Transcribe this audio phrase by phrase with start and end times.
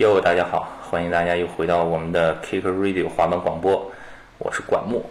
[0.00, 3.92] 哟，大家好，欢迎大家又回到我们的 Kicker Radio 滑板广播，
[4.38, 5.04] 我是管木。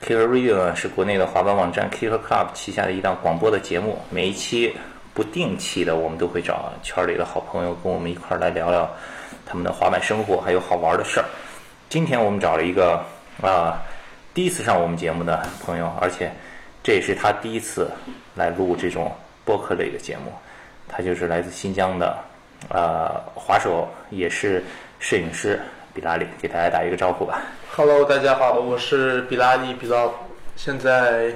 [0.00, 4.72] Kicker Radio 呢是国内的滑板网站 Kicker Club 旗下的一档广播的节目，每一期
[5.12, 8.88] 不定期的，我们都会找圈里的好朋友跟我们一块儿来聊聊
[9.44, 11.26] 他们的滑板生活，还有好玩的事儿。
[11.88, 13.04] 今天我们找了一个
[13.42, 13.82] 啊、
[14.32, 16.30] 第一次上我们节目的朋友，而且
[16.84, 17.90] 这也是他第一次
[18.36, 19.12] 来录这种
[19.44, 20.32] 播客类的节目。
[20.86, 22.16] 他就是来自新疆的
[22.68, 24.62] 呃滑手，也是
[24.98, 25.60] 摄影师
[25.94, 27.42] 比拉里，给大家打一个招呼吧。
[27.74, 30.08] Hello，大家好，我是比拉里比拉，
[30.56, 31.32] 现在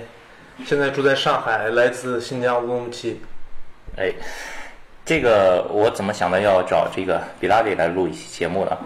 [0.64, 3.20] 现在住在上海，来自新疆乌鲁木齐。
[3.96, 4.12] 哎，
[5.04, 8.76] 这个我怎么想到要找这个比拉里来录一期节目呢？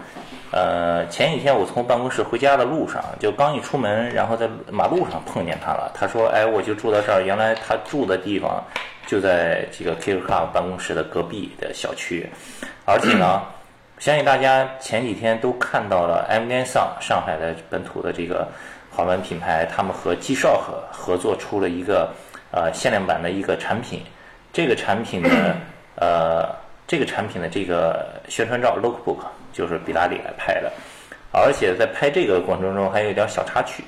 [0.51, 5.91] 呃，前几天我从办公室回家的路上，就刚一出门，然后在马路上碰见他了。
[5.93, 8.63] 他说：“哎，我就住到这儿，原来他住的地方
[9.05, 12.27] 就在这个 KU club 办公室的隔壁的小区，
[12.85, 13.43] 而且呢，
[13.99, 18.47] 相信大家前几天都看到了 M 联上上海的本土的这个
[18.89, 22.09] 滑板品牌，他们和 G Shock 合作出了一个
[22.51, 24.01] 呃限量版的一个产品。
[24.51, 25.29] 这个产品的
[25.95, 26.49] 呃，
[26.87, 29.19] 这个产品的这个宣传照 lookbook
[29.51, 30.71] 就是比拉里来拍的，
[31.31, 33.83] 而且在拍这个过程中还有一点小插曲。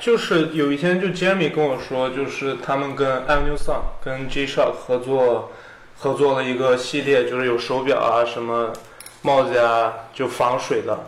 [0.00, 5.52] 就是有一天，就 Jeremy 跟我说，就是他们跟 Avenue Sun 跟 G Shock 合作，
[5.98, 8.72] 合作了一个系列，就是有手表啊、什么
[9.20, 10.98] 帽子呀、就防水的。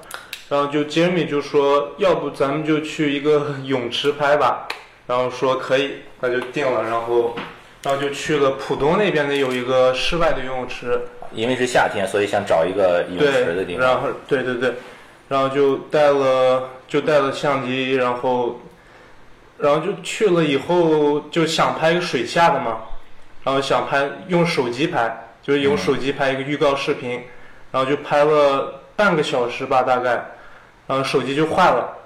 [0.51, 4.69] 然后就 Jeremy 就说，要不咱们就去一个 泳池拍吧。
[5.07, 6.83] 然后说可以，那就定了。
[6.83, 7.35] 然后，
[7.83, 11.01] 然后就去了浦东那边的有一个室外的游泳池。
[11.37, 13.87] 因为是夏天，所以想找一个泳池的地，方。
[13.87, 14.75] 然后对对对，
[15.29, 18.61] 然后就带了就带了相机，然后
[19.59, 22.79] 然后就去了以后就想拍一个水下的嘛，
[23.45, 27.23] 然后想拍用手机拍，就是用手机拍一个预告视频，
[27.71, 30.11] 然后就拍了半个小时吧大概，
[30.87, 31.97] 然后手机就坏了，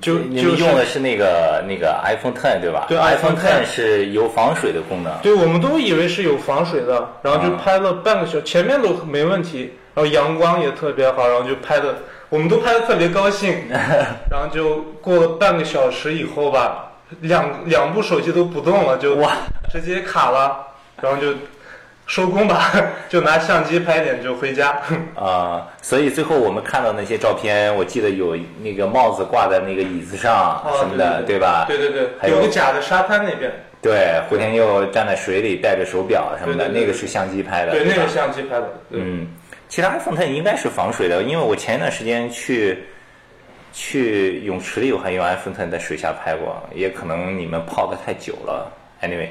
[0.00, 2.86] 就你用的是那个那个 iPhone Ten 对吧？
[2.88, 5.12] 对 iPhone Ten 是有防水的功能。
[5.22, 11.94] 对，我们都以为是有防水的，然后就啊拍了半个小时，前面都没问题，然后阳光也特别好，然后就拍的，
[12.28, 13.54] 我们都拍的特别高兴，
[14.30, 19.32] 然后就过了半个小时以后吧，两两部手机都不动了，就哇，
[19.70, 20.56] 直接卡了，
[21.00, 21.28] 然后就
[22.06, 22.72] 收工吧，
[23.08, 24.76] 就拿相机拍点就回家。
[25.14, 31.64] 啊、所以最后我们看到那些照片，我记得有那个帽子挂在那个椅子上什么的，哦对吧？
[31.68, 37.72] 对对对，还有有个假的沙滩那边，对，胡天佑站在水里戴着手表什么的，那个是相机拍的。
[37.72, 39.26] 对那吧个相机拍的，嗯，
[39.68, 42.84] 其他 iPhone Ten 应该是防水的，因为我前一段时间去
[43.72, 48.70] 去泳池里，我还用 iPhone Ten 在水下拍过，也可能你们泡的太久了。
[49.02, 49.28] Anyway，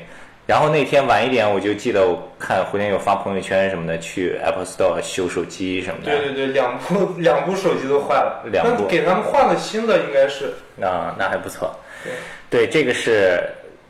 [0.51, 6.11] 然后那天晚一点，我就记得我看胡天佑发朋友圈什么的，去 Apple Store 修手机什么的。
[6.11, 10.53] 对对对，两部两部手机都坏了，两部那给他们换了新的，应该是。
[10.81, 11.73] 啊，那还不错。
[12.49, 13.41] 对对，这个是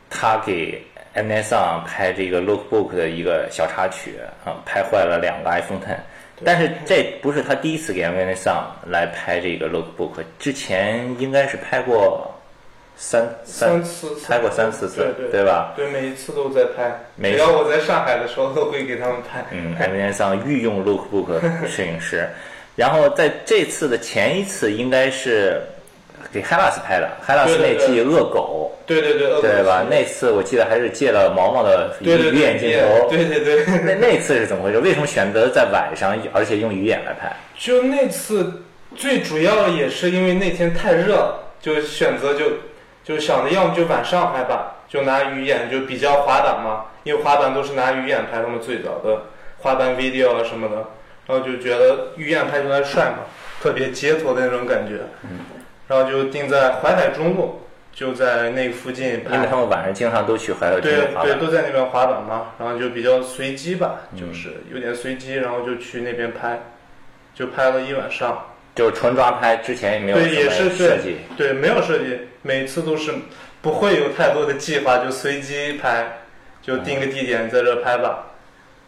[0.08, 0.80] 他给
[1.16, 5.96] msn 拍这个 Lookbook 的一个小插曲啊，拍坏了两个 iPhone Ten。
[6.44, 12.31] 但是这不是他第一次给 msn 来拍这个 Lookbook，之前应该是拍过
[13.04, 15.72] 三三次拍过三四次，对对吧？
[15.76, 19.44] 对，每一次都在拍，每次只要我在上海的时候都会给他们拍。
[19.50, 22.28] 嗯，M S 上御用 Lookbook 摄影师，
[22.76, 25.60] 然后在这次的前一次应该是
[26.32, 27.10] 给 Hellas 拍的
[27.44, 28.70] 对那季恶狗。
[28.86, 29.84] 对对对，对吧？
[29.90, 32.08] 那次我记得还是借了毛毛的鱼
[32.38, 33.08] 眼镜头。
[33.10, 34.78] 对对对， 那那次是怎么回事？
[34.78, 37.34] 为什么选择在晚上，而且用鱼眼来拍？
[37.58, 38.62] 就那次
[38.94, 42.44] 最主要也是因为那天太热了，就选择就
[43.04, 49.22] 就想着要么就晚上拍吧，就拿鱼眼就比较滑板嘛，因为滑板都是拿鱼眼拍，他们最早的
[49.58, 50.76] 滑板 video 啊什么的，
[51.26, 53.24] 然后就觉得鱼眼拍出来帅嘛，
[53.60, 55.00] 特别街头的那种感觉，
[55.88, 57.62] 然后就定在淮海中路，
[57.92, 59.56] 就在那附近因为拍他。
[59.56, 61.38] 们晚上经常都去淮海中对对，路滑板。
[61.38, 66.60] 都在那边滑板嘛，然后就比较随机吧，嗯就是有点随机，然后就去那边拍，
[67.34, 68.46] 就拍了一晚上。
[68.74, 71.16] 就是纯抓拍，之前也没有对，也什么是设计。
[71.36, 73.12] 对，没有设计，每次都是
[73.60, 76.20] 不会有太多的计划，就随机拍，
[76.62, 78.26] 就定个地点在这拍吧，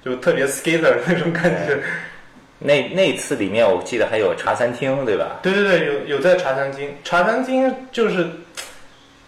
[0.05, 1.83] 就特别 skater 那种感觉。
[2.61, 5.39] 那那次里面我记得还有茶餐厅，对吧？
[5.43, 8.27] 对对对，有有在茶餐厅，茶餐厅就是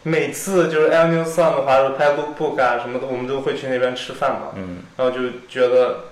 [0.05, 6.05] 每次就是 a n n Sun 的话，拍 lookbook 啊什么的，我们都会去那边吃饭嘛，嗯然后就觉得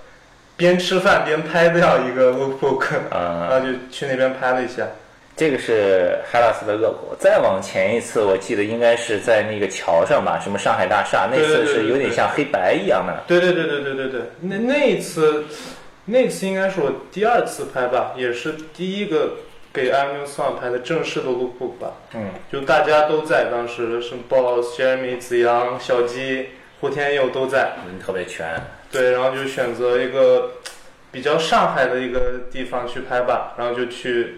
[0.56, 4.86] 边吃饭边拍掉一个 lookbook，然啊、后就去那边拍了一下。
[5.36, 7.16] 这个是 Hellas 的恶果。
[7.18, 13.24] 再往前一次，我记得应该是在那个桥上吧，什么上海大厦，那次是有点像黑白一样的。
[13.26, 15.44] 对对对对对对对，那那一次
[16.04, 19.32] 那次应该是我第二次拍吧，也是第一个
[19.72, 21.94] 给 Avenue Song 拍的正式的 lookbook 吧。
[22.14, 26.50] 嗯，就大家都在，当时什么 Boss、Jeremy、子阳、小鸡、
[26.80, 27.72] 胡天佑都在。
[27.88, 28.46] 人特别全。
[28.94, 30.52] 对，然后就选择一个
[31.10, 34.36] 比较上海的一个地方去拍吧，然后就去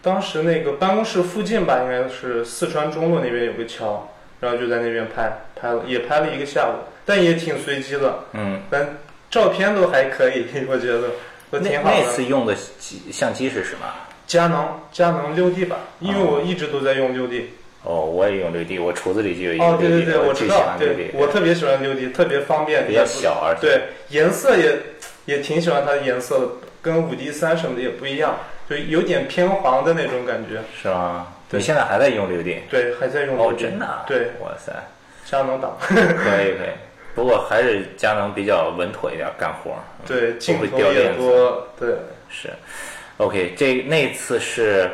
[0.00, 4.08] 当时那个办公室附近吧，应该是四川中路那边有个桥，
[4.40, 8.98] 然后就在那边拍，拍了也拍了一个下午，但也挺随机的，嗯，但
[9.28, 11.10] 照片都还可以， 我觉得
[11.50, 11.96] 都挺好的。
[11.96, 13.86] 那次用的机相机是什么？
[14.26, 17.50] 佳能佳能六 D 吧，因为我一直都在用六 D。
[17.84, 21.10] 哦，我也用六 D，我橱子里就有一个哦，对六 D，对对，我最喜知道，欢六 D 对。
[21.14, 24.76] 我特别喜欢六 D，特别方便，比较小，而且对，颜色也
[25.26, 26.46] 也挺喜欢它的颜色的，
[26.82, 28.36] 跟五 D 三什么的也不一样，
[28.68, 30.60] 就有点偏黄的那种感觉。
[30.80, 31.28] 是吗？
[31.50, 32.60] 对你现在还在用六 D？
[32.68, 34.04] 对，还在用哦，6D 真的啊？
[34.06, 34.72] 对，哇塞，
[35.24, 36.70] 佳能党，可以 可以。
[37.14, 39.70] 不过还是佳能比较稳妥一点，干活。
[39.72, 41.88] 嗯对，镜头也多，对，
[42.28, 42.48] 是
[43.16, 44.88] ，OK，这那次是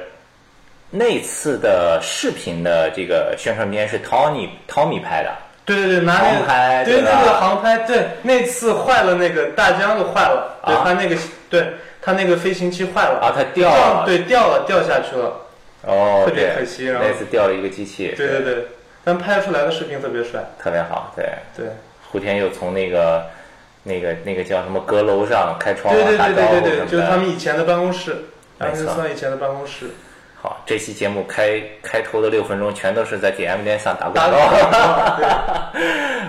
[0.96, 11.17] 那次的视频的这个宣传片是 Tony Tommy 拍的，对对对，拿那航拍，对对吧对对，航拍，对，那次坏了那个大疆就坏了，对啊它那个，
[11.50, 11.67] 对
[12.00, 15.32] 它那个飞行器坏了，啊，它掉了，对，掉了，掉下去了，
[15.82, 17.08] 哦，特别可惜然后。
[17.08, 18.69] 那次掉了一个机器，对对对，
[19.02, 21.26] 但拍出来的视频特别帅，特别好，对。
[21.56, 21.67] 对。
[22.12, 23.26] 胡天又从那个
[23.82, 26.87] 那个那个叫什么阁楼上开窗对对对对对。
[26.87, 28.26] 就是他们以前的办公室，
[28.58, 29.91] 安森桑以前的办公室。
[30.44, 33.49] 好，这期节目开开头的六分钟全都是在店
[33.79, 35.17] 上打打广告。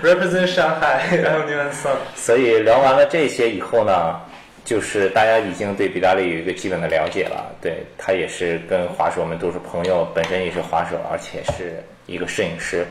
[0.02, 4.18] represent 上海， 然后 New and Sun，所以聊完了这些以后呢，
[4.64, 7.44] 就是大家已经对比达利有一个基本的了解了。
[7.60, 12.86] 对他也是跟滑手们都是朋友，本身也是滑手，而且是一个摄影师。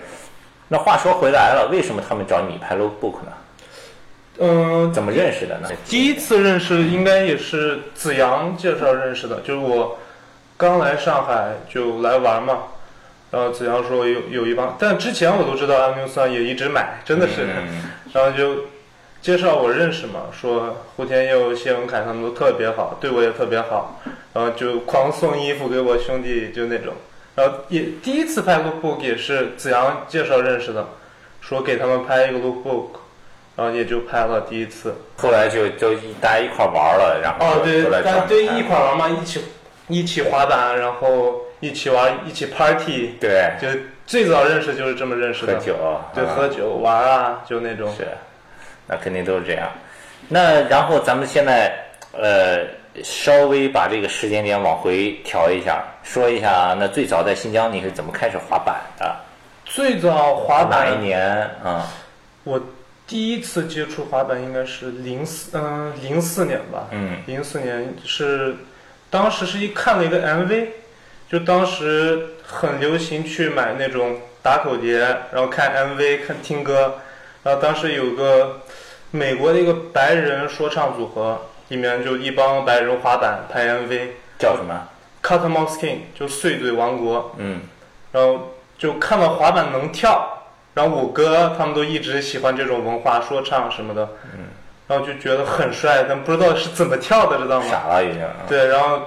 [0.68, 3.34] 那话说回来了，为什么他们找你拍 lookbook 呢？
[4.42, 5.72] 嗯，怎么认识的呢？
[5.88, 9.98] 第一次认识应该也是子阳介绍认识的，就是我
[10.58, 12.60] 刚来上海就来玩嘛，
[13.32, 18.66] 然后子阳说有有一帮，但之前我都知道 Avenue Sun 也一直买，真的是，嗯然后就
[19.22, 24.00] 介绍我认识嘛，说胡天佑、谢文凯他们都特别好，对我也特别好，
[24.34, 26.94] 然后就狂送衣服给我兄弟，就那种。
[27.36, 30.88] 然后也第一次拍 lookbook 也是子阳介绍认识的，
[31.42, 32.92] 说给他们拍一个 lookbook，
[33.58, 34.96] 然后也就拍了第一次。
[35.18, 39.42] 后来就就一大家一块玩了，然后哦，对大家对一块玩嘛，一起
[39.88, 43.68] 一起滑板，然后一起玩，一起 party，对就
[44.08, 45.54] 最早认识就是这么认识的。
[45.54, 45.76] 喝酒，
[46.14, 47.94] 对，啊喝酒玩啊，就那种。
[47.96, 48.08] 是，
[48.88, 49.70] 那肯定都是这样。
[50.28, 51.74] 那然后咱们现在
[52.12, 52.60] 呃
[53.04, 59.16] 稍微把这个时间点往回调一下，说一下那最早在新疆你是怎么开始滑板的？
[59.66, 61.28] 最早滑哪一，年
[61.64, 61.88] 啊？
[62.44, 62.62] 我
[63.08, 66.88] 第一次接触滑板应该是零四，嗯，零四年吧。
[66.92, 68.56] 嗯零四年是，
[69.10, 70.68] 当时是一看了一个 MV，
[71.30, 75.00] 就当时很流行去买那种打口碟，
[75.32, 76.96] 然后看 MV 看听歌，
[77.44, 78.62] 然后当时有个
[79.12, 84.88] 美国的一个白人说唱组合，里面就一帮白人滑板拍 MV，叫什么
[85.24, 87.62] ？Cut Mouse King 就碎嘴王国，嗯
[88.12, 90.44] 然后就看到滑板能跳，
[90.74, 94.46] 然后我哥他们都一直喜欢这种文化说唱什么的，嗯，
[94.88, 97.66] 然后就觉得很帅，但不知道是怎么跳的，知道吗？
[97.70, 98.22] 傻了已经。
[98.22, 99.02] 啊对，然后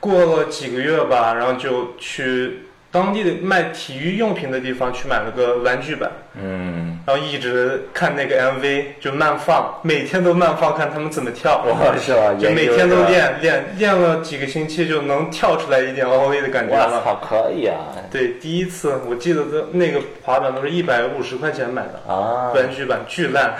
[0.00, 2.60] 过了几个月吧，然后就去
[2.90, 6.10] 当地的卖体育用品的地方去买了个玩具板，
[6.40, 12.32] 嗯，然后一直看那个 MV 就慢放，每天都慢放看他们怎么跳，哇是吧？
[12.40, 12.96] 就每天都。
[13.04, 16.86] 练练练了几个星期就能跳出来一点 OV 的感觉了。
[16.86, 17.76] 我操，可以啊！
[18.10, 23.54] 对，第一次我记得都那个滑板都是一百五十块钱买的，啊，玩具板巨烂，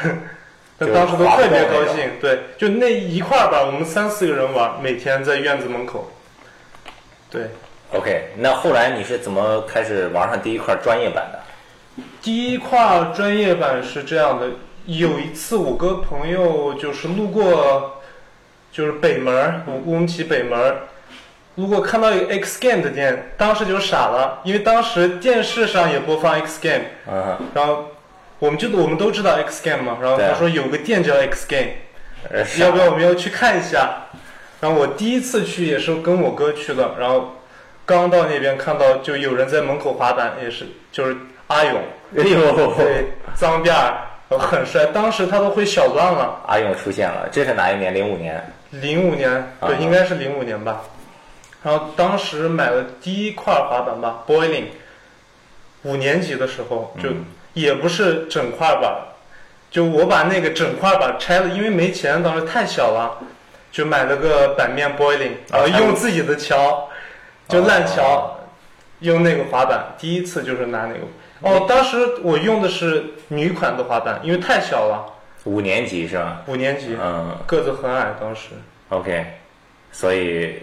[0.79, 2.11] 但当时都特别高兴。
[2.21, 6.11] 对，就那一块儿吧，我们三四个人玩，每天在院子门口。
[7.31, 7.51] 对
[7.93, 12.03] ，OK，那后来你是怎么开始玩上第一块专业版的？
[12.21, 14.51] 第一块专业版是这样的，
[14.85, 18.03] 有一次我跟朋友就是路过，
[18.71, 20.77] 就是北门儿乌乌鲁木齐北门儿，
[21.55, 27.87] 路过看到一个 X Game 的店，当时就傻了，因为当时电视上也播放 X Game，嗯，然后
[28.39, 31.71] 我们就我们都知道 X Game 嘛，然后他说有个店叫 X Game，
[32.31, 34.03] 呃要不要我们要去看一下？
[34.61, 37.35] 然后我第一次去也是跟我哥去的，然后
[37.85, 41.17] 刚到那边看到就有人在门口滑板，也是就是
[41.47, 41.75] 阿勇，
[42.17, 47.95] 哎呦，对，脏辫儿，很帅，当时他都会小段了，阿勇出现了，这是哪一年？
[47.95, 48.43] 零五年。
[48.73, 50.83] 零五年，对，啊应该是零五年吧。
[51.63, 54.65] 然后当时买了第一块滑板吧，Boiling，
[55.83, 57.25] 五年级的时候就嗯
[57.57, 58.95] 也不是整块板，
[59.71, 63.17] 就我把那个整块板拆了，因为没钱，当时太小了，
[63.73, 66.91] 就买了个板面 boiling，然后啊用自己的桥，
[67.49, 68.41] 就烂哦桥，
[69.01, 71.01] 用那个滑板，第一次就是拿那个。
[71.41, 75.07] 哦，当时我用的是女款的滑板，因为太小了，
[75.45, 76.43] 五年级是吧？
[76.49, 78.51] 五年级，嗯个子很矮，当时。
[78.91, 79.25] ，OK，
[79.93, 80.57] 所以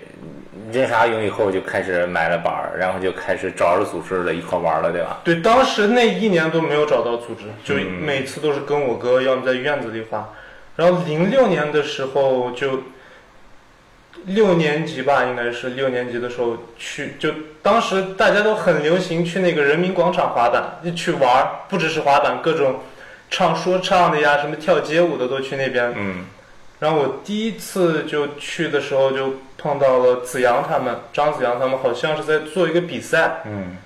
[0.71, 5.21] 认识阿勇以后就开始买了板儿，然后就开始找着组织了，一块玩了，对吧？
[5.23, 10.29] 对，当时那一年都没有找到组织，就嗯每次都是跟我哥，要么在院子里滑。
[10.75, 12.83] 然后零六年的时候就
[14.25, 17.29] 六年级吧，应该是六年级的时候去，就
[17.61, 22.79] 当时大家都很流行去那个人民广场滑板，就去玩，不只是滑板，各种
[23.29, 25.93] 唱说唱的呀，什么跳街舞的都去那边。
[25.95, 26.25] 嗯
[26.83, 33.39] 然后我第一次就去的时候就碰到了子阳他们，张子阳他们好像是在做一个比赛。
[33.45, 33.77] 嗯，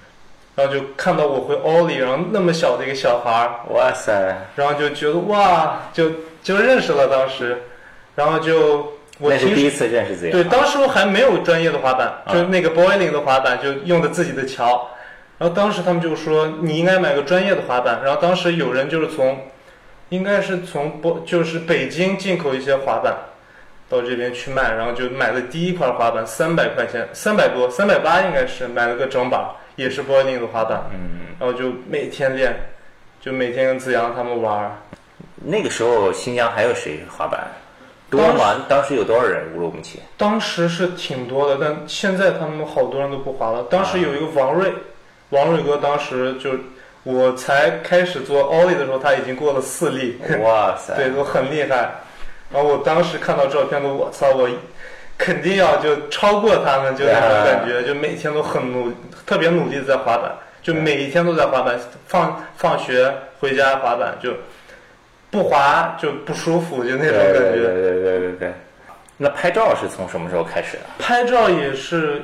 [0.56, 6.10] 然后就看到我会 ollie，然后那么小的一个小孩儿，哇塞，然后就觉得哇，就
[6.42, 7.62] 就认识了当时，
[8.16, 10.32] 然后就我听那是第一次认识子阳。
[10.32, 14.90] 对，当时我还没有专业的滑板，啊就那个 boiling 的滑板，就用的自己的桥。
[15.38, 18.02] 然后当时他们就说你应该买个专业的滑板。
[18.04, 19.38] 然后当时有人就是从，
[20.10, 23.16] 应该是从波就是北京进口一些滑板，
[23.90, 30.84] 到这边去卖，然后就买了第一块滑板，三百块钱，三百多，三百八应该是买了个整把，也是 boiling 的滑板。
[30.94, 32.56] 嗯，然后就每天练，
[33.20, 34.76] 就每天跟子阳他们玩。
[35.36, 37.48] 那个时候新疆还有谁滑板？
[38.10, 38.66] 多吗？
[38.70, 39.54] 当时有多少人？
[39.54, 40.00] 乌鲁木齐？
[40.16, 43.64] 当时是挺多的，但现在他们好多人都不滑了。
[43.64, 44.74] 当时有一个王瑞，
[45.32, 46.52] 王瑞哥当时就
[47.04, 50.96] 我才开始做 ollie 的时候，他已经过了四例，哇塞！
[50.98, 51.90] 对，都很厉害。
[52.52, 54.50] 然后我当时看到照片都，我操，我
[55.18, 58.92] 肯定要就超过他们，就那种感觉，就每天都很努，
[59.26, 64.34] 特别努力的在滑板，就每一天都在滑板，放放学回家滑板，就
[65.30, 67.34] 不滑就不舒服，就那种感觉。
[67.34, 68.54] 对对对对对对。
[69.18, 70.84] 那拍照是从什么时候开始的？
[71.00, 72.22] 拍照也是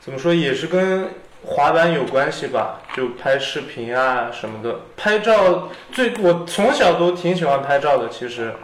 [0.00, 1.08] 怎么说，也是跟
[1.44, 4.80] 滑板有关系吧，就拍视频啊什么的。
[4.96, 8.54] 拍照最我从小都挺喜欢拍照的，其实。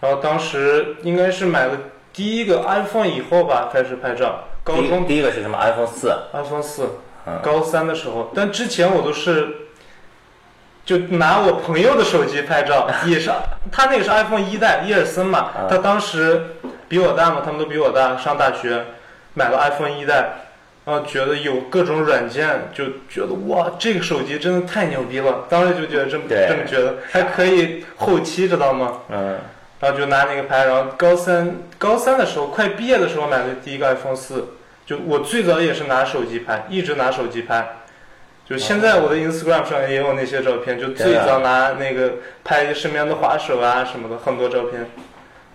[0.00, 1.72] 然后当时应该是买了
[2.12, 4.44] 第一个 iPhone 以后吧，开始拍照。
[4.62, 6.12] 高中第一个是什么？iPhone 四。
[6.32, 9.48] iPhone 四嗯，高三的时候，但之前我都是
[10.84, 13.30] 就拿我朋友的手机拍照，也是
[13.72, 16.56] 他那个是 iPhone 一代，伊尔森嘛啊，他当时
[16.88, 18.84] 比我大嘛，他们都比我大，上大学
[19.34, 20.26] 买了 iPhone 一代，然
[20.88, 29.00] 后觉得有各种软件，就觉得哇，这个手机真的太牛逼了，当时就觉得这么这么觉得，还可以后期知道吗？
[29.10, 29.36] 嗯
[29.80, 34.48] 然后就拿那个拍，然后高三高三的时候，快毕业的时候买的第一个 iPhone 四，
[34.84, 37.64] 就我最早也是拿手机拍，一直拿手机拍，
[38.44, 44.84] 就现在我的 Instagram 上也有那些照片，就最早拿那个拍身边的滑手啊什么的，很多照片。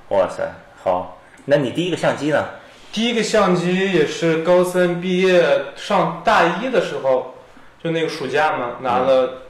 [0.07, 0.43] 哇塞，
[0.81, 1.19] 好。
[1.43, 2.45] 那你第一个相机呢？
[2.93, 5.43] 第一个相机也是高三毕业
[5.75, 7.33] 上大一的时候，
[7.83, 9.41] 就那个暑假嘛，拿了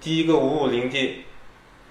[0.00, 1.26] 第一个五五零 D。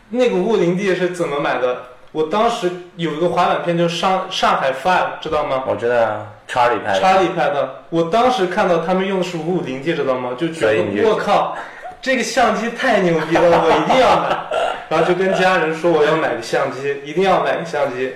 [0.09, 1.83] 那个五五零 D 是怎么买的？
[2.11, 5.63] 我当时有一个滑板片，就是上上海 Five，知道吗？
[5.67, 6.99] 我知道啊，查理拍的。
[6.99, 7.83] 查理拍的。
[7.91, 10.31] 我当时看到他们用的是五五零 D，知道吗？
[10.35, 11.55] 就觉得我靠，
[12.01, 14.37] 这个相机太牛逼了，我一定要买。
[14.89, 18.11] 然后就跟家人说我要买个相机，一定要买个相机。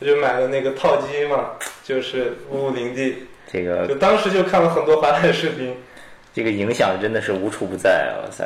[0.00, 1.50] 我就买了那个套机嘛，
[1.84, 3.26] 就是五五零 D。
[3.50, 5.74] 这个就当时就看了很多滑板视频，
[6.34, 8.44] 这个影响真的是无处不在，哇塞！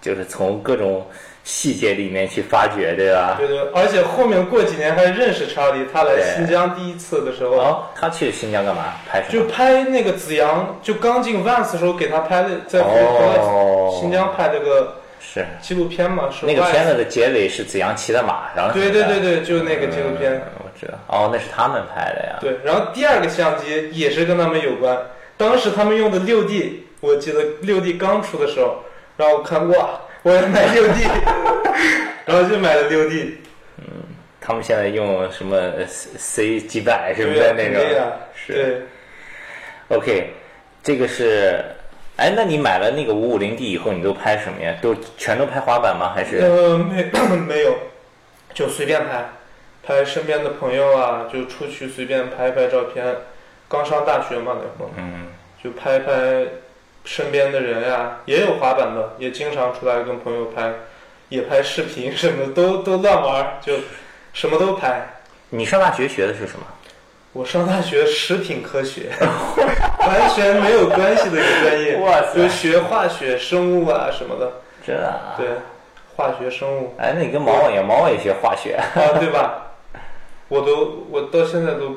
[0.00, 1.06] 就是从各种
[1.44, 3.36] 细节里面去发掘，对吧？
[3.38, 8.94] 对对，而且后面过几年还认识查理，他来新疆第一次的时候，哦，他去新疆干嘛？
[9.08, 9.44] 拍什就？
[9.44, 12.80] 拍那个子阳，就刚进 Vans 的时候给他拍的，在
[14.00, 20.42] 新疆拍这个是纪录片嘛，是那个片子的结尾是子阳骑的马，然后对对对对，就是那个纪录嗯片。
[20.61, 20.61] 我
[21.08, 22.38] 哦，那是他们拍的呀。
[22.40, 24.96] 对，然后第二个相机也是跟他们有关，
[25.36, 28.82] 当时他们用的六 D，我记得六 D 刚出的时候，
[29.16, 31.04] 然后我看哇，我要买六 D，
[32.24, 33.38] 然后就买了六 D，
[33.78, 33.84] 嗯
[34.40, 37.74] 他们现在用什么 C 几百什么对呀，的那种？
[37.74, 38.52] 对呀种。，是。
[38.52, 39.96] 对。
[39.98, 40.32] OK，
[40.82, 41.64] 这个是。
[42.16, 44.76] 哎，那你买了那个五五零 D 以后，你都拍什么呀？
[44.82, 46.12] 都全都拍滑板吗？
[46.14, 46.38] 还是？
[46.38, 47.10] 呃，没
[47.48, 47.74] 没有，
[48.52, 49.24] 就随便拍，
[49.82, 53.04] 拍身边的朋友啊，就出去随便拍拍照片。
[53.68, 55.28] 刚上大学嘛那会儿，嗯，
[55.62, 56.12] 就拍拍
[57.04, 60.72] 身边的人呀、也有滑板的，也经常出来跟朋友拍，
[61.30, 63.74] 也拍视频什么的，都都乱玩，就
[64.32, 65.06] 什么都拍。
[65.48, 66.66] 你上大学学的是什么？
[67.32, 69.10] 我上大学食品科学，
[70.06, 74.52] 完全没有关系的一个专业， 哇塞就学化学、生物啊什么的，
[74.86, 75.32] 真的啊？
[75.38, 75.46] 对，
[76.14, 78.74] 化学、生物哎，那你跟毛毛一样，毛毛也学化学。
[78.74, 79.61] 啊，对吧？
[80.48, 81.96] 我都我到现在都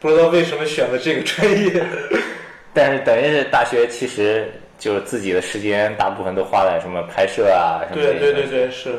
[0.00, 1.84] 不知道为什么选了这个专业。
[2.74, 8.98] 但是等于是大学其实就是自己的时间大部分都花在什么拍摄啊什么对对对对是。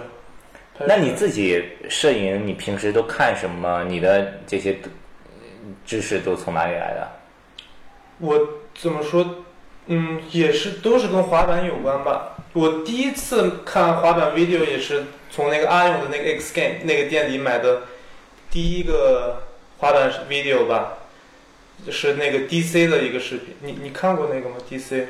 [0.85, 3.83] 那你自己摄影，你平时都看什么？
[3.85, 4.87] 你的这些呃
[5.85, 7.07] 知识都从哪里来的？
[8.19, 8.39] 我
[8.73, 9.43] 怎么说？
[9.87, 12.37] 嗯，也是都是跟滑板有关吧。
[12.53, 17.81] 我第一次看滑板 video 也是从那个阿勇的那个 X Game 那个店里买的
[18.51, 19.43] 第一个
[19.77, 20.97] 滑板 video 吧，
[21.91, 23.55] 是那个 DC 的一个视频。
[23.61, 25.05] 你你看过那个吗？DC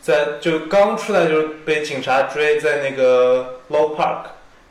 [0.00, 4.22] 在就刚出来就被警察追在那个 Low Park，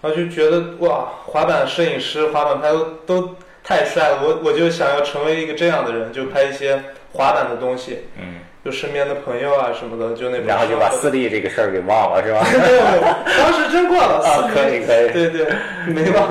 [0.01, 6.81] 然后就觉得哇，滑板摄影师、滑板拍都都太帅了，我我就想要成为一个这样的人，就拍一些
[7.13, 7.99] 滑板的东西。
[8.17, 10.47] 嗯，就身边的朋友啊什么的，就那种。
[10.47, 12.43] 然后就把私立这个事儿给忘了，是吧？
[12.51, 13.01] 没有没有，
[13.37, 14.23] 当时真过了。
[14.25, 15.11] 啊，可以可以。
[15.13, 15.45] 对对，
[15.87, 16.29] 没忘。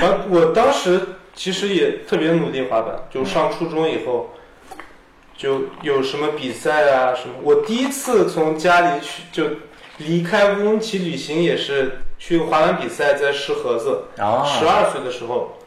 [0.00, 1.00] 然 后我当时
[1.34, 4.30] 其实也特别努力滑板，就上初中以后，
[5.36, 7.34] 就有什么比赛啊什么。
[7.42, 9.44] 我第一次从家里去就
[9.98, 14.04] 离开乌鲁木齐旅行，也是去滑板比赛，在石河子。
[14.18, 15.57] 啊，十二岁的时候，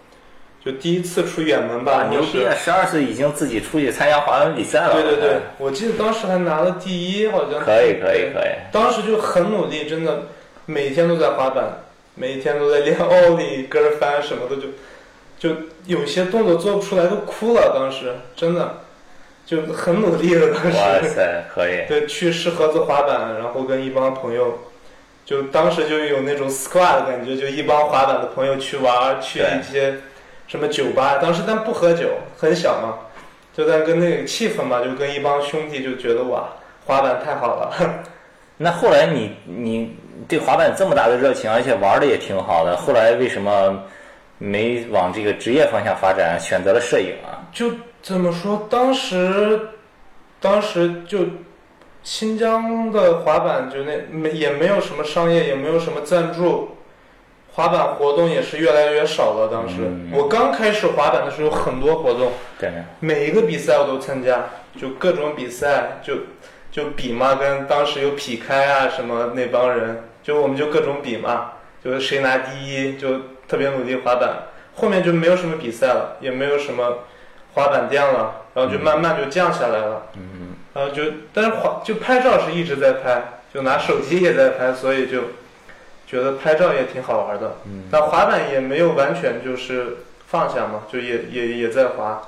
[0.63, 2.07] 就第一次出远门吧。
[2.11, 2.53] 牛逼啊！
[2.53, 4.93] 十二岁已经自己出去参加滑板比赛了。
[4.93, 7.59] 对对对，我记得当时还拿了第一，好像。
[7.59, 8.51] 可以可以可以。
[8.71, 10.27] 当时就很努力，真的，
[10.67, 11.81] 每天都在滑板，
[12.13, 15.55] 每天都在练奥利、跟翻什么的，就就
[15.87, 17.73] 有些动作做不出来都哭了。
[17.73, 18.77] 当时真的
[19.43, 20.53] 就很努力了。
[20.53, 20.77] 当时。
[20.77, 21.85] 哇塞，可以。
[21.89, 24.59] 对，去石河子滑板，然后跟一帮朋友，
[25.25, 29.95] 就当时就有那种 squad 的感觉，就一帮滑板的朋友去玩，去一些
[30.51, 31.17] 什么酒吧。
[31.21, 32.97] 当时但不喝酒，很小嘛，
[33.55, 36.49] 就在跟那个气氛嘛，就跟一帮兄弟就觉得哇，
[36.85, 37.71] 滑板太好了。
[38.57, 39.95] 那后来你你
[40.27, 43.81] 对滑板这么大的热情，而且玩的也挺好的，后来为什么
[44.39, 47.47] 没往这个职业方向发展，选择了摄影啊？
[47.53, 49.57] 就怎么说，当时
[50.41, 51.19] 当时就
[52.03, 56.67] 新疆的滑板就那没也没有什么商业，也没有什么赞助。
[57.53, 59.49] 滑板活动也是越来越少了。
[59.51, 64.45] 当时、嗯我刚开始滑板的时候，很多活动，对，每一个比赛我都参加，
[64.79, 66.13] 就各种比赛，就
[66.71, 71.51] 就比嘛，跟当时有劈开啊什么那帮人，就我们就各种比嘛，
[71.83, 74.29] 就是谁拿第一，就特别努力滑板。
[74.73, 76.99] 后面就没有什么比赛了，也没有什么
[77.53, 80.03] 滑板店了，然后就慢慢就降下来了。
[80.15, 83.21] 嗯，然后就但是滑就拍照是一直在拍，
[83.53, 85.19] 就拿手机也在拍，所以就
[86.11, 87.55] 觉得拍照也挺好玩的。
[87.65, 89.95] 嗯，但滑板也没有完全就是
[90.27, 92.21] 放下嘛，就也也也在滑。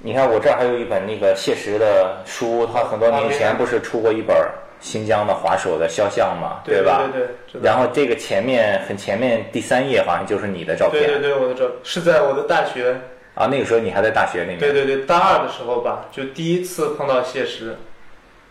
[0.00, 4.34] 你看我这儿还有一本那个谢石的书，他很多年前不是出过一本
[4.80, 7.08] 新疆的滑手的肖像嘛，对吧？
[7.12, 12.94] 对对对然后这个前面很前面第三页好像就是你的照片对对对，我的照是在我的大学，
[13.34, 17.76] 啊，那个时候你还在大学里面，对对对，大二的时候吧，就第一次碰到谢石。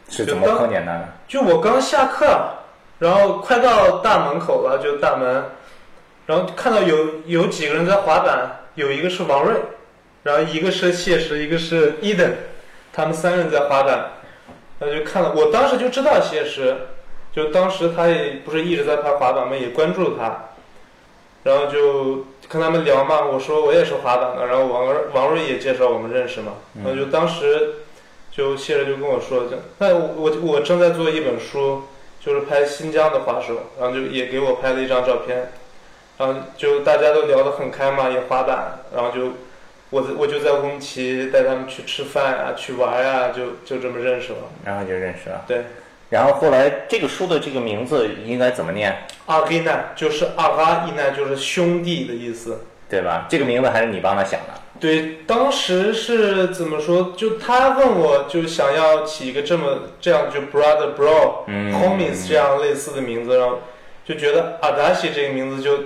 [0.09, 1.09] 是怎么碰见他的？
[1.27, 2.27] 就我刚下课，
[2.99, 5.43] 然后快到大门口了，就大门，
[6.25, 9.55] 然后看到有有几个人在滑板，有一个是王瑞，
[10.23, 12.33] 然后一个是谢石，一个是伊登，
[12.93, 14.11] 他们三人在滑板，
[14.79, 16.75] 然后就看了，我当时就知道谢石，
[17.33, 20.51] 就当时他也不是一直在拍滑板嘛，也关注他，
[21.43, 26.53] 然后就跟他们聊嘛，我说我也是滑板的，然后王王瑞也介绍我们认识嘛，
[26.83, 27.73] 然后就当时
[28.31, 31.83] 就谢石就跟我说，就那我我我正在做一本书，
[32.25, 35.51] 就是拍新疆的滑手，然后就也给我拍了一张照片，
[36.17, 39.33] 然后就大家都聊得很开嘛，也滑板，然后就
[39.91, 44.39] 我在我就在乌鲁木齐带他们去吃饭啊，去玩啊，就就这么认识了。
[44.63, 45.45] 然后就认识了。
[45.47, 45.65] 对，
[46.09, 52.65] 然后后来这个书的这个名字应该怎么念，阿黑奈就是阿嘎伊奈就是兄弟的意思。
[52.95, 53.25] 对吧？
[53.29, 54.53] 这个名字还是你帮他想的。
[54.79, 57.13] 对，当时是怎么说？
[57.15, 63.59] 就他问我，就想要起一个这么这样就 brother bro、嗯 homies 这样类似的名字，然后
[64.05, 65.85] 就觉得阿达西这个名字就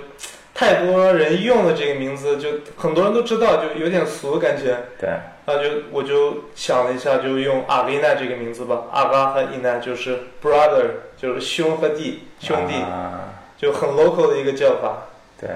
[0.52, 4.76] 太多人用了这个名字，就很多人都知道，就有点俗感觉。
[5.00, 5.08] 对，
[5.46, 8.82] 然后就我就想了一下，就用阿维娜这个名字吧。
[8.92, 15.04] 阿嘎和伊娜就是 brother，就是兄和弟，兄弟，啊，就很 local 的一个叫法。
[15.40, 15.48] 对，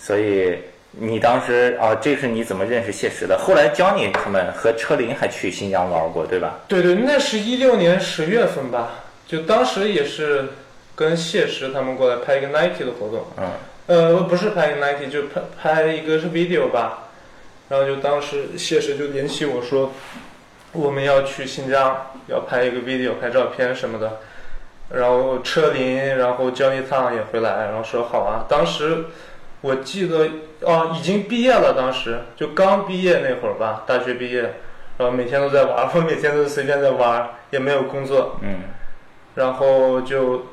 [0.00, 0.56] 所以
[0.92, 3.38] 你当时啊，这是你怎么认识谢石的？
[3.38, 6.58] 后来教你他们和车林还去新疆玩过，对吧？
[6.66, 10.46] 对对，那是一六年十月份吧，就当时也是
[10.96, 13.50] 跟谢石他们过来拍一个 Nike 的活动，嗯，
[13.86, 17.10] 呃，不是拍一个 Nike，就拍拍一个是 video 吧，
[17.68, 19.92] 然后就当时谢石就联系我说，
[20.72, 24.18] 我们要去新疆，要拍一个 video，拍照片什么的，
[24.92, 29.04] 然后车林，然后焦一烫也回来，然后说好啊，当时
[29.62, 30.28] 我记得
[30.60, 34.40] 哦，已经毕业了，当时就刚毕业那会儿吧，大学毕业，
[34.98, 38.60] 然后每天都在玩， 我每天都是随便在玩，也没有工作，嗯。
[39.34, 40.46] 然后就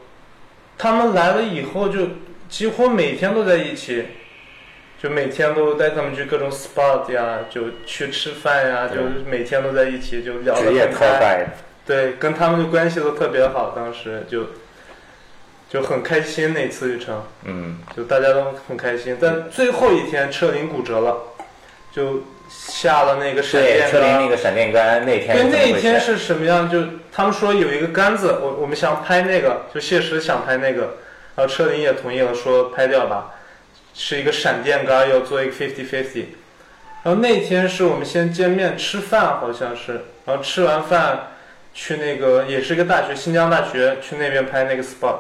[0.78, 2.00] 他们来了以后，就
[2.48, 4.06] 几乎每天都在一起，
[5.02, 11.08] 就每天都带他们去各种 spot 呀，就去吃饭呀，就对每天都在一起，就聊得职业很开。
[11.20, 11.48] guide，
[11.86, 14.48] 对，跟他们的关系都特别好，当时就
[15.70, 17.24] 就很开心那次旅程。
[17.44, 19.18] 嗯就大家都很开心。
[19.20, 21.18] 但最后一天车林骨折了，
[21.92, 24.30] 就下了那个闪对，电车林那杆。
[24.30, 26.00] 个闪电杆那天对，那一天？
[26.00, 26.70] 是什么样？
[26.70, 30.98] 就他们说有一个杆子，我我们想拍那个，就谢石想拍那个，
[31.36, 33.34] 然后车林也同意了，说拍掉吧，
[33.94, 36.26] 是一个闪电杆，要做一个 fifty fifty。
[37.04, 41.28] 然后那天是我们先见面吃饭，好像是，然后吃完饭
[41.74, 45.18] 去那个也是一个大学，新疆大学，去那边拍那个 spot。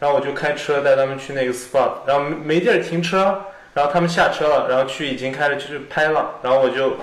[0.00, 3.42] 然后我就开车带他们去那个 spot，然后没没地儿停车，
[3.74, 6.94] 然后他们下车了，然后去已经开始去拍了，然后我就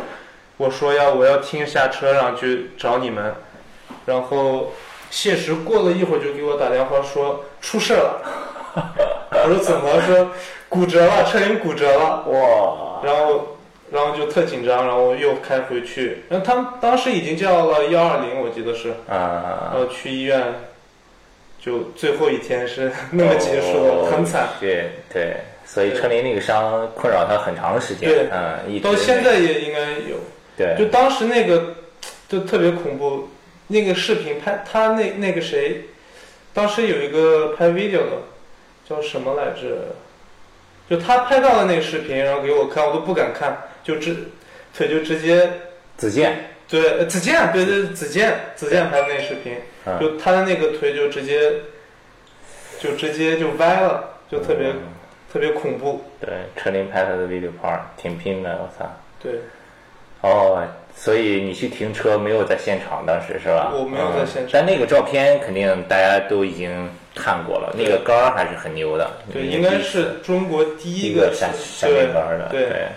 [0.58, 3.36] 我说要我要停下车，然后去找你们，
[4.06, 4.72] 然后
[5.10, 8.22] 谢石过了一会儿就给我打电话说出事了，
[9.32, 10.02] 我说怎么了？
[10.02, 10.32] 说？
[10.68, 13.58] 骨折了，车龄骨折了，哇，然后
[13.92, 19.08] 然后就特紧张，然后我又开回去，然后他们当时已经叫了幺二零，我记得是，啊。
[19.08, 20.42] 然啊，后去医院，
[21.66, 24.50] 就最后一天是那么结束的，哦很惨。
[24.60, 30.18] 对对，所以对车林那个伤困扰他很长时间对，嗯，一直到现在也应该有，
[30.56, 31.76] 对，就当时那个
[32.30, 33.28] 就特别恐怖，
[33.66, 35.82] 那个视频拍他那那个谁，
[36.54, 38.22] 当时有一个拍 video 的，
[38.88, 39.96] 叫什么来着？
[40.88, 44.16] 就他拍到了那个视频，然后给我看，我都不敢看，就直
[44.78, 45.50] 腿就直接
[45.98, 51.52] 子健，对呃子健，对对子健子健拍的那个视频，嗯就他的那个腿就直接
[52.80, 54.76] 就直接就歪了，就特别、嗯
[55.32, 56.02] 特别恐怖。
[56.22, 58.90] 对，车林拍他的 video part 挺拼的，我操。
[59.22, 59.34] 对，
[60.22, 63.70] 哦，所以你去停车没有在现场，当时是吧？
[63.74, 69.12] 我没有在现场嗯但那个照片肯定大家都已经看过了，那个杆儿还是很牛的。
[69.34, 72.88] 对，应该是中国第第一一个闪闪电杆儿的，对，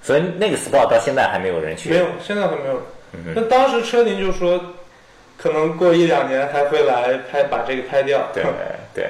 [0.00, 1.90] 所以那个 spot 到现在还没有人去。
[1.90, 2.82] 没有，现在还没有。
[3.12, 4.58] 嗯那当时车林就说，
[5.38, 8.28] 可能过一两年还会来拍，把这个拍掉。
[8.34, 8.44] 对
[8.92, 9.06] 对，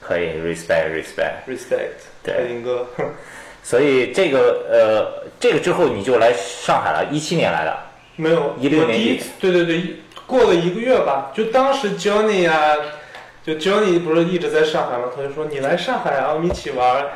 [0.00, 1.48] 可以 respect respect。
[1.48, 2.86] ，respect，对车林哥。
[3.64, 7.76] 所以这个呃，这个之后你就来上海了，一七年来的。
[8.16, 12.76] 没有，一六年第一次，对对对，过了一个月吧，就当时 Johnny 啊、
[13.42, 15.04] 就 Johnny 不是一直在上海吗？
[15.16, 17.08] 他就说你来上海啊，我们一起玩儿。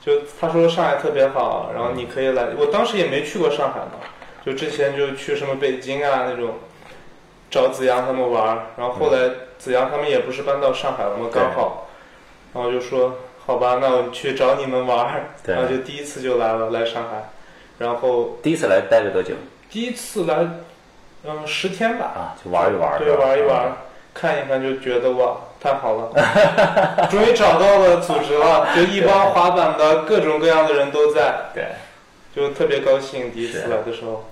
[0.00, 2.46] 就他说上海特别好，然后你可以来。
[2.56, 4.00] 我当时也没去过上海嘛，
[4.46, 6.54] 就之前就去什么北京啊那种，
[7.50, 8.66] 找子阳他们玩儿。
[8.76, 11.28] 然后后来子阳他们也不是搬到上海了吗？
[11.32, 11.88] 刚好，
[12.54, 15.30] 然后就说好吧，那我去找你们玩儿。
[15.46, 17.30] 然后就第一次就来了，来上海，
[17.78, 19.34] 然后第一次来待了多久
[19.70, 20.36] 第一次来，
[21.24, 22.36] 嗯，十天吧，啊？
[22.42, 23.72] 就玩一玩，对，玩一玩，
[24.14, 26.12] 看一看，就觉得哇，太好了，
[27.10, 31.64] 终于找到了组织了，就一帮滑板的各种各样的人都在，对。
[32.32, 33.32] 就特别高兴。
[33.32, 34.24] 第一次来的时候，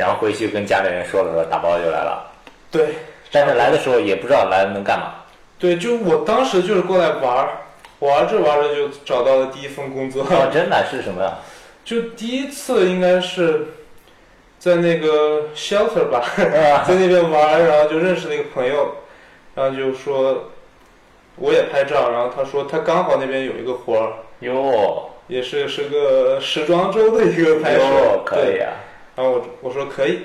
[0.00, 2.26] 然后回去跟家里人说了说，打包就来了。
[2.70, 2.94] 对，
[3.30, 5.12] 但是来的时候也不知道来了能干嘛。
[5.58, 7.50] 对，就我当时就是过来玩儿，
[7.98, 11.34] 玩着玩着就找到了第一份工作，哦，真的是什么呀？
[11.84, 13.66] 就第一次应该是
[14.58, 16.24] 在那个 shelter 吧，
[16.88, 18.94] 在那边玩儿，然后就认识了一个朋友，
[19.54, 20.50] 然后就说
[21.36, 28.72] 我也拍照，然后他说他刚好那边有一个活儿，哟也是是个时装周的一个拍摄哟，，可以对，啊。
[29.20, 30.20] 然后我我说可以，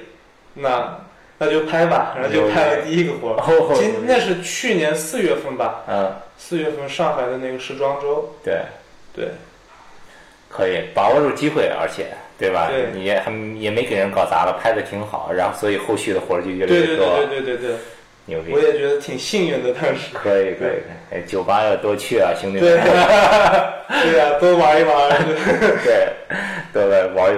[0.53, 0.97] 那
[1.37, 3.35] 那就拍吧，然后就拍了第一个活儿。
[3.35, 8.61] 哦今那是去年四月份吧，嗯，四月份上海的那个时装周，对，
[9.13, 9.27] 对
[10.49, 12.05] 可以把握住机会，而且
[12.39, 12.69] 对吧？
[12.71, 13.29] 对你也还
[13.59, 17.75] 也没给人搞砸了，拍的挺好，然后所以后续的活儿就越来越多，对对对对对，
[18.27, 18.59] 牛逼我。
[18.61, 20.13] 也觉得挺幸运的，当时。
[20.13, 20.79] 可以可 以，
[21.11, 22.71] 哎，酒吧要多去啊，兄弟，们。
[24.01, 25.09] 对呀、多玩一玩。
[25.83, 26.07] 对？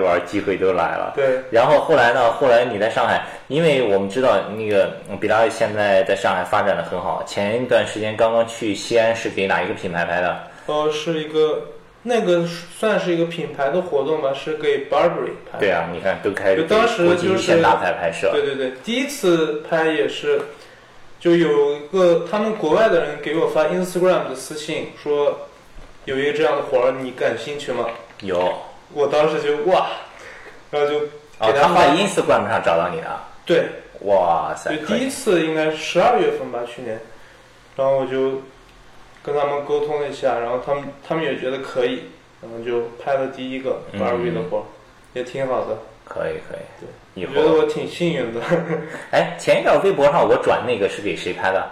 [0.07, 1.13] 玩，机会都来了。
[1.15, 2.31] 对，然后后来呢？
[2.31, 7.23] 后来你在上海，因为我们知道那个嗯比拉现在在上海发展的很好。
[7.27, 10.37] 前一段时间刚刚去西安，是给哪一个品牌拍的？
[10.65, 11.61] 呃，是一个
[12.03, 15.59] 那个算是一个品牌的活动吧，是给 Burberry 拍。
[15.59, 18.31] 对啊，你看都开始当时就是大牌拍摄。
[18.31, 20.41] 对对对，第一次拍也是，
[21.19, 25.37] 就有一个他们国外的人给我发 Instagram 的私信说，
[26.05, 27.85] 有一个这样的活儿，你感兴趣吗？
[28.21, 28.53] 有
[28.93, 29.87] 我当时就哇，
[30.71, 30.99] 然后就
[31.39, 31.59] 哦，给。
[31.59, 33.07] 他们在 Instagram 上找到你的。
[33.45, 33.65] 对，
[34.01, 36.99] 哇塞就，第一次应该十二月份吧，去年，
[37.75, 38.41] 然后我就
[39.23, 42.03] 跟他们沟通了一下，然后他们他们也觉得可以，
[42.41, 44.63] 然后就拍了第一个嗯 Barbie 的活儿，
[45.13, 45.77] 也挺好的。
[46.05, 48.41] 可以可以，对，觉得我挺幸运的。
[49.11, 51.69] 哎，前一段微博上我转那个是给谁拍的？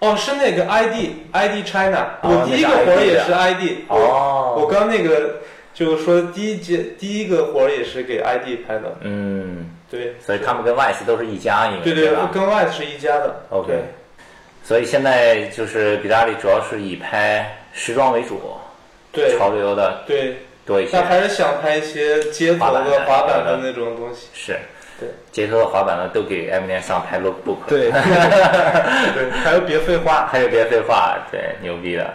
[0.00, 3.84] 哦，是那个 ID ID China，、哦我第一个活也是 ID。
[3.88, 5.36] 哦我刚那个
[5.74, 8.94] 就是说第一节第一个活儿也是给 ID 拍的。
[9.00, 12.30] 嗯，对，所以他们跟 Vice 都是一家，因为对对吧？
[12.32, 13.34] 跟 Y 是一家的。
[13.50, 13.72] OK
[14.64, 18.40] 所以现在就是比大利主要是以拍时装为主，
[19.12, 21.04] 对潮流的对，多一些但。
[21.04, 24.28] 还是想拍一些街头的的滑板的那种东西。
[24.32, 24.56] 是，
[25.00, 30.28] 对，街头的滑板呢都给 M 连上拍 lookbook，对， 对，还有别废话。
[30.30, 32.08] 还有别废话，对，牛逼的。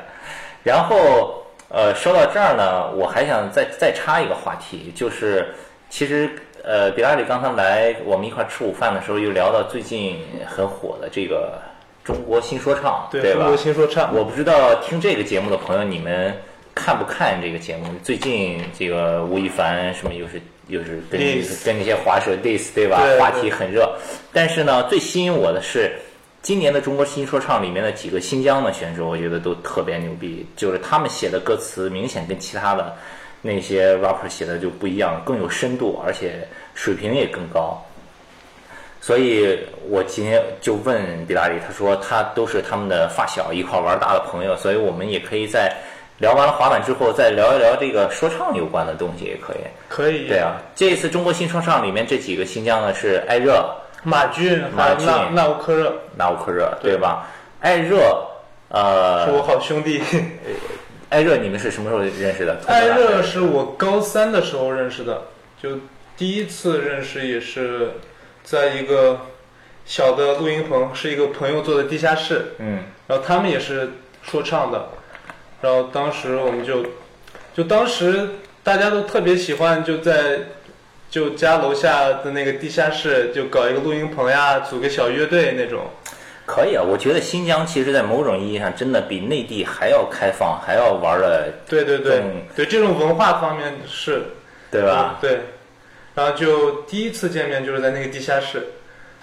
[0.64, 5.48] 然后呃，说到这儿呢，我还想再再插一个话题，就是
[5.90, 6.30] 其实
[6.64, 11.60] 呃，比拉里刚才来我们一块儿吃午饭的时候，又聊到最近很火的这个
[12.04, 13.58] 中国新说唱，对吧中国？
[13.58, 16.34] 新说唱，我不知道听这个节目的朋友，你们
[16.74, 17.86] 看不看这个节目？
[18.04, 21.20] 最近这个吴亦凡什么又是又是跟
[21.66, 23.02] 跟那些滑手 diss 对吧？
[23.02, 23.94] 对话题很热。
[24.32, 25.92] 但是呢，最吸引我的是
[26.42, 32.96] 今年的中国新说唱里面的几个新疆的选手，我觉得都特别牛逼，就是他们写的歌词明显跟其他的
[33.42, 37.84] 那些 rapper 写的就不一样，更有深度，而且水平也更高。
[39.02, 39.58] 所以
[39.90, 45.76] 我今天就问比拉里，他说他都是他们的发小一块玩大的朋友，所以我们也可以在
[46.18, 49.58] 聊完了滑板之后，再聊一聊这个说唱有关的东西，也可以。
[49.88, 50.28] 可以。
[50.28, 53.70] 对啊，这一次中国新说唱里面这几个新疆的是艾热、
[54.08, 57.28] 马俊还马俊有纳纳乌克热纳乌克热，对对吧？
[57.60, 57.98] 艾热，
[58.70, 60.02] 呃是我呃，好兄弟。
[61.10, 62.58] 艾热你们是什么时候认识的？
[62.68, 65.24] 艾热是我高三的时候认识的，
[65.62, 65.80] 就
[66.16, 67.92] 第一次认识也是
[68.46, 69.20] 在一个
[69.86, 73.90] 小的录音棚，是一个朋友做的地下室，嗯然后他们也是
[74.22, 74.88] 说唱的，
[75.60, 76.86] 然后当时我们就
[77.54, 78.30] 就当时
[78.64, 80.40] 大家都特别喜欢就在
[81.10, 85.86] 就家楼下的那个地下室就搞一个录音棚呀，组个小乐队那种。
[86.46, 92.20] 可以啊，我觉得新疆其实在某种意义上真的比内地还要开放，还要玩的，对对对。
[92.20, 94.22] 嗯对，这种文化方面是。
[94.70, 95.18] 对吧？
[95.22, 95.40] 对，
[96.14, 98.68] 然后就第一次见面就是在那个地下室，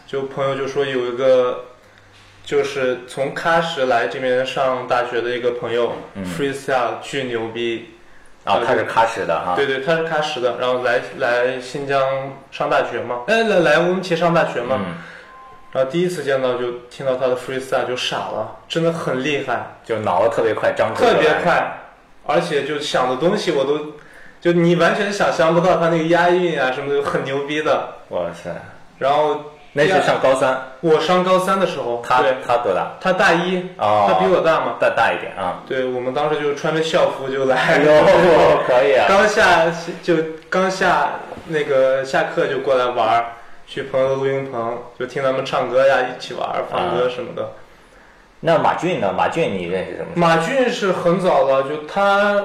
[0.07, 1.67] 就朋友就说有一个，
[2.47, 7.91] 就是从喀什来这边上大学的一个朋友、f r e e s t y l e 巨牛逼，
[8.45, 12.01] 然后他是喀什的哈，对对，他是喀什的，然后来来新疆
[12.51, 14.95] 上大学嘛，哎来来乌鲁木齐上大学嘛，嗯，
[15.73, 21.79] 然后第一次见到就听到他的 freestyle 就傻了，真的很厉害，就脑子特别快，张口特别，快，
[22.27, 23.79] 而且就想的东西我都，
[24.41, 27.89] 就你完全想象不到他那个押韵啊什么的，很牛逼的。
[28.11, 28.51] 哇塞，
[28.99, 29.41] 然后
[29.77, 32.93] 那是上高三，我上高三的时候，他对，他多大？
[33.01, 34.77] 他大一，哦，他比我大嘛。
[34.81, 35.61] 大大一点啊。
[35.67, 37.93] 对，我们当时就穿着校服就来，哎呦，
[38.67, 39.07] 可以啊！
[39.09, 39.67] 刚下
[40.01, 40.15] 就
[40.49, 41.11] 刚下
[41.49, 43.25] 那个下课就过来玩儿，
[43.67, 47.51] 去朋友的录音棚就听他们唱歌呀，一起玩儿放歌什么的。
[48.39, 49.13] 那马俊呢？
[49.13, 50.07] 马俊你认识什么？
[50.15, 52.41] 马俊是很早了，就他，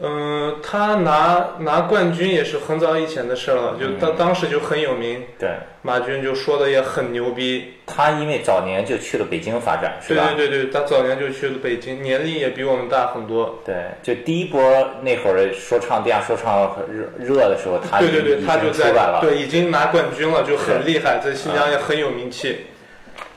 [0.00, 5.22] 嗯、他拿拿冠军也是很早以前的事儿了，就当当时就很有名。
[5.38, 5.50] 对，
[5.82, 10.32] 马军就说的也很牛逼，他因为早年就去了北京发展，是对吧？
[10.34, 13.60] 对对对，他早年就去了北京，年龄也比我们大很多。
[13.64, 14.60] 对，就第一波
[15.02, 18.92] 那会儿说唱、地下说唱很热热的时候，他对对对，他就在。
[19.20, 22.66] 对已经拿冠军了，就很厉害，在新疆也很有名气，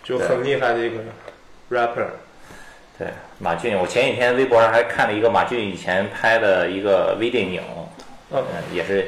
[0.03, 0.95] 就很厉害的一个
[1.69, 2.07] rapper。
[2.97, 7.61] 对，马俊，我前几天微博上还看了一个马俊以前拍的一个微电影，
[8.31, 9.07] 嗯嗯，也是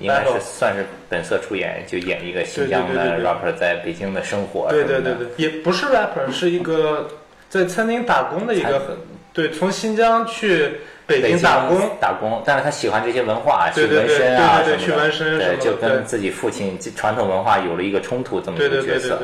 [0.00, 4.68] 应该是算是本色出演，就演一个新疆的 rapper 在北京的生活。
[4.70, 5.14] 对对对。
[5.14, 7.08] 对，也不是 rapper，是一个
[7.48, 8.96] 在餐厅打工的一个很
[9.32, 10.72] 对，从新疆去
[11.06, 11.78] 北京打工。
[12.00, 19.20] 打工，但是他喜欢这些文化，去纹身啊什么的去纹身对，就跟自己父亲传统文化有了一个冲突，这么一个角色。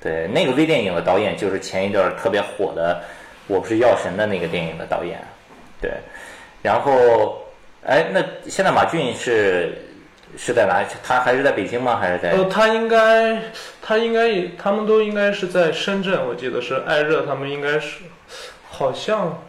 [0.00, 2.94] 对那个微电影的导演就是前一段特别火的
[3.46, 5.22] 《我不是药神》的那个电影的导演，
[5.80, 5.90] 对。
[6.62, 7.46] 然后，
[7.84, 9.76] 哎，那现在马俊是
[10.36, 10.86] 是在哪里？
[11.02, 11.96] 他还是在北京吗？
[12.00, 12.30] 还是在？
[12.30, 13.42] 呃，他应该，
[13.82, 18.04] 他应该也，他们都应该是在深圳，我记得是艾热，他们应该是，
[18.70, 19.42] 好像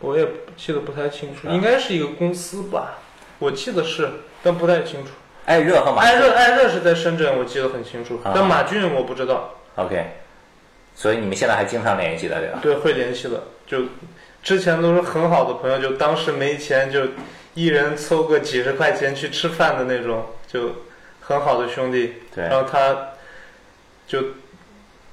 [0.00, 2.98] 我也记得不太清楚，啊应该是一个公司吧，
[3.38, 4.10] 我记得是，
[4.42, 5.12] 但不太清楚。
[5.46, 9.54] 艾热和马艾热艾热是在深圳，我记得很清楚，啊但马俊我不知道。
[9.76, 10.04] OK，
[10.96, 12.58] 所以你们现在还经常联系的对吧？
[12.62, 13.82] 对，会联系的，就
[14.42, 17.02] 之前都是很好的朋友，就当时没钱就
[17.54, 20.76] 一人凑个几十块钱去吃饭的那种，就
[21.20, 22.14] 很好的兄弟。
[22.34, 23.10] 对然后他
[24.06, 24.22] 就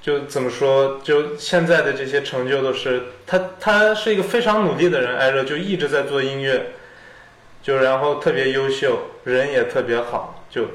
[0.00, 6.72] 就怎么说，就现在的这些成就都是他，他是一个非常努力的人，艾热就一直在做音乐，
[7.62, 10.66] 就然后特别优秀，人也特别好，就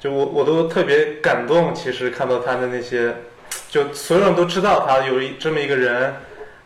[0.00, 3.14] 就我我都特别感动，其实看到他的那些，
[3.68, 6.14] 就所有人都知道他有一这么一个人，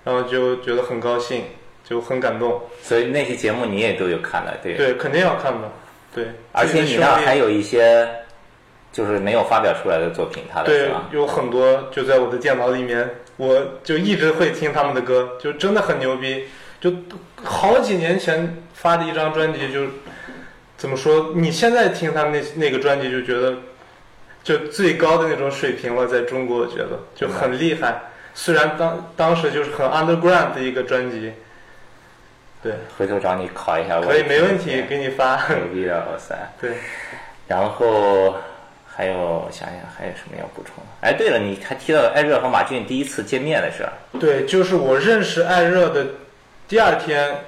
[0.05, 1.45] 然后就觉得很高兴，
[1.85, 2.61] 就很感动。
[2.83, 4.75] 所以那些节目你也都有看了，对。
[4.75, 5.71] 对，肯定要看的。
[6.15, 8.09] 对，而且你那儿还有一些，
[8.93, 16.45] 就是没有发表出来的作品，他的是对吧？，有很多就在我的电脑里面，我就一直会听他们的歌，就真的很牛逼。
[16.81, 16.93] 就
[17.43, 19.85] 好几年前发的一张专辑，就
[20.77, 21.33] 怎么说？
[21.35, 23.55] 你现在听他们那那个专辑，就觉得
[24.43, 28.03] 就最高的那种水平了，在中国我觉得就很厉害。
[28.35, 31.33] 虽然当当时就是很 underground 的一个专辑，
[32.63, 35.47] 对，回头找你考一下，可以没问题，给你发。
[35.49, 36.35] 牛逼的，哇塞！
[36.61, 36.73] 对，
[37.47, 38.37] 然后
[38.87, 41.09] 还有我想想还有什么要补充的？
[41.09, 46.07] 哎，对了，你还提到了艾热和马俊第一次见面的事儿，对，就是我认识艾热的
[46.67, 47.45] 第二天，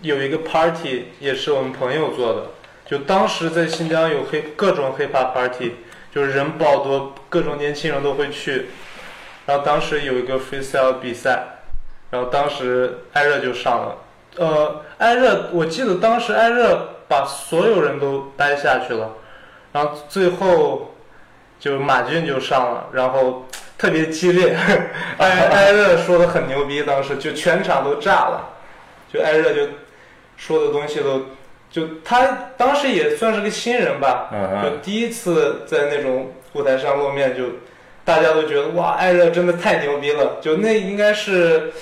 [0.00, 2.46] 有一个 party，也是我们朋友做的。
[2.84, 5.76] 就当时在新疆有黑各种 hip hop party，
[6.14, 8.66] 就是人爆多，各种年轻人都会去。
[9.46, 11.42] 然后当时有一个 freestyle 比赛，
[12.10, 13.96] 然后当时艾热就上了。
[14.36, 19.10] 呃，艾热，我记得当时艾热把所有人都掰下去了，
[19.72, 20.94] 然后最后
[21.58, 23.46] 就马俊就上了，然后
[23.76, 24.56] 特别激烈，
[25.18, 28.50] 艾 艾热说的很牛逼，当时就全场都炸了，
[29.12, 29.72] 就艾热就
[30.36, 31.26] 说的东西都，
[31.72, 37.44] 就他当时也算是个新人吧，嗯就第一次在那种舞台上露面，就
[38.04, 41.72] 大家都觉得哇，艾热真的太牛逼了，就那应该是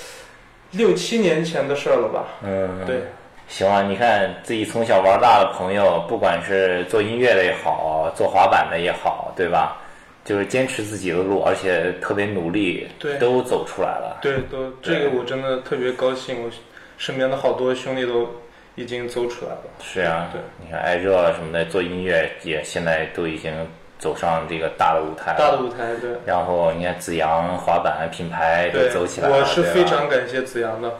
[0.71, 3.01] 六七年前的事儿了吧，嗯，对。
[3.47, 9.75] 行啊，你看自己从小玩大的朋友，不管是做音乐的也好，做滑板的也好，对吧？
[10.23, 14.19] 就是坚持自己的路，而且特别努力，对都走出来了。
[14.21, 16.49] 对，都这个我真的特别高兴，我
[16.97, 18.29] 身边的好多兄弟都
[18.75, 19.61] 已经走出来了。
[19.81, 23.51] 是啊，对，你看艾热什么的，做音乐也现在都已经
[23.99, 25.37] 走上这个大的舞台了。
[25.37, 30.91] 大的舞台，对然后你看子阳滑板品牌都，走起来了，我是非常感谢子阳的，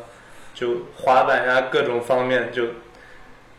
[0.53, 2.63] 就滑板呀各种方面就。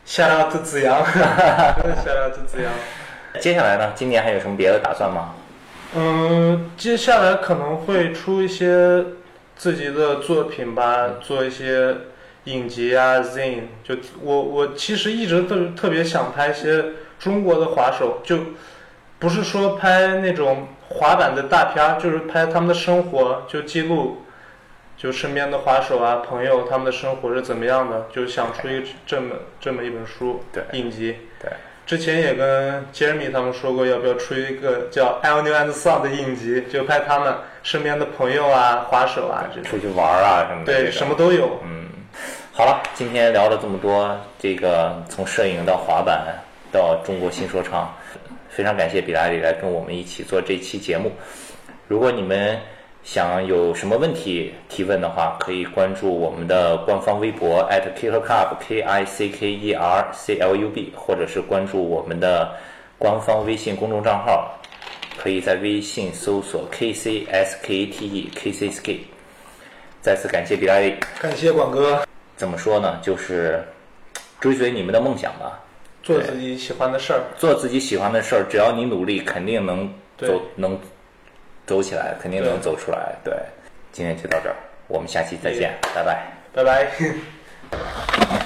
[0.04, 1.14] shout out to 子阳，真
[1.86, 2.72] 的 shout out to 子阳。
[3.40, 5.32] 接下来呢，今年还有什么别的打算吗？
[5.94, 9.04] 嗯，接下来可能会出一些
[9.54, 11.94] 自己的作品吧，做一些
[12.44, 13.62] 影集啊、zine。
[13.82, 16.84] 就我我其实一直特特别想拍一些
[17.18, 18.38] 中国的滑手，就
[19.18, 24.22] 不是说拍那种滑板的大片儿，就是拍他们的生活，就记录
[24.96, 31.16] 就身边的滑手啊、朋友他们的生活是怎么样的，就想出一这么这么一本书对影集。
[31.40, 31.50] 对，
[31.86, 39.70] 之前也跟 Jeremy 他们说过，要不要出一个叫《Al New and Song》的影集，就拍他们身边的朋友啊、滑手啊这种。
[39.70, 40.72] 出去玩啊什么的。
[40.72, 41.60] 对，什么都有。
[41.64, 41.81] 嗯，
[42.54, 46.38] 好了，今天聊了这么多，这个从摄影到滑板
[46.70, 47.90] 到中国新说唱，
[48.50, 51.10] 非常感谢比拉里来跟我们一起做这期节目。
[51.88, 52.60] 如果你们
[53.02, 57.66] 想有什么问题提问的话，可以关注我们的官方微博
[57.98, 62.54] @Kicker Club K I C K E R C L U B，或者是关注我们的
[62.98, 64.54] 官方微信公众账号，
[65.16, 69.00] 可以在微信搜索 K C S K T E K C S K。
[70.02, 70.94] 再次感谢比拉里。
[71.18, 72.06] 感谢广哥，
[72.42, 72.98] 怎么说呢？
[73.00, 73.62] 就是
[74.40, 75.60] 追随你们的梦想吧，
[76.02, 77.22] 做自己喜欢的事儿。
[77.38, 80.76] 做自己喜欢的事儿，只要你努力，肯定能走，能
[81.64, 83.14] 走起来，肯定能走出来。
[83.22, 83.32] 对，
[83.92, 84.56] 今天就到这儿，
[84.88, 86.26] 我们下期再见，拜拜。
[86.52, 86.88] 拜拜。